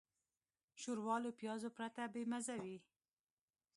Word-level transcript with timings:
ښوروا 0.81 1.15
له 1.25 1.31
پیازو 1.39 1.69
پرته 1.77 2.01
بېمزه 2.13 2.55
وي. 2.63 2.77